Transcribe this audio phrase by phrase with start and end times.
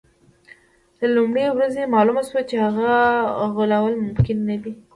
[0.99, 2.89] له لومړۍ ورځې معلومه شوه چې هغه
[3.53, 4.73] غولول ممکن نه دي.